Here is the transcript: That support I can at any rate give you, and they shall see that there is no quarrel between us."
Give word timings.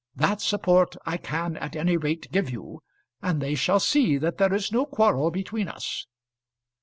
That 0.15 0.41
support 0.41 0.95
I 1.05 1.17
can 1.17 1.57
at 1.57 1.75
any 1.75 1.95
rate 1.95 2.31
give 2.31 2.49
you, 2.49 2.81
and 3.21 3.39
they 3.39 3.53
shall 3.53 3.79
see 3.79 4.17
that 4.17 4.39
there 4.39 4.51
is 4.51 4.71
no 4.71 4.87
quarrel 4.87 5.29
between 5.29 5.67
us." 5.67 6.07